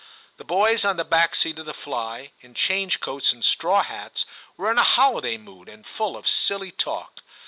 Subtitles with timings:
[0.37, 4.25] The boys on the back seat of the fly, in change coats and straw hats,
[4.57, 7.21] were in a holiday mood, and full of silly talk.